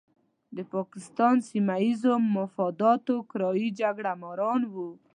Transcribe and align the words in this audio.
د 0.55 0.57
پاکستان 0.73 1.35
سیمه 1.49 1.75
ییزو 1.83 2.13
مفاداتو 2.37 3.15
کرایي 3.31 3.67
جګړه 3.79 4.11
ماران 4.21 4.61
وو. 4.73 4.89